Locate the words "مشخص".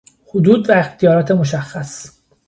1.31-2.19